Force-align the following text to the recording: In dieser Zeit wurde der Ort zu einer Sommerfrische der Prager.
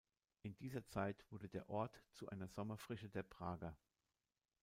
In 0.41 0.55
dieser 0.57 0.83
Zeit 0.87 1.23
wurde 1.29 1.47
der 1.47 1.69
Ort 1.69 2.01
zu 2.11 2.27
einer 2.27 2.47
Sommerfrische 2.47 3.07
der 3.07 3.21
Prager. 3.21 3.77